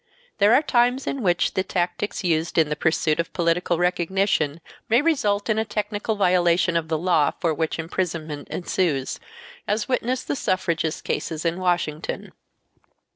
"There 0.39 0.55
are 0.55 0.63
times 0.63 1.05
in 1.05 1.21
which 1.21 1.53
the 1.53 1.61
tactics 1.63 2.23
used 2.23 2.57
in 2.57 2.69
the 2.69 2.75
pursuit 2.75 3.19
of 3.19 3.31
political 3.33 3.77
recognition 3.77 4.59
may 4.89 4.99
result 4.99 5.47
in 5.47 5.59
a 5.59 5.63
technical 5.63 6.15
violation 6.15 6.75
of 6.75 6.87
the 6.87 6.97
law 6.97 7.29
for 7.39 7.53
which 7.53 7.77
imprisonment 7.77 8.47
ensues, 8.47 9.19
as 9.67 9.87
witness 9.87 10.23
the 10.23 10.35
suffragist 10.35 11.03
cases 11.03 11.45
in 11.45 11.59
Washington 11.59 12.31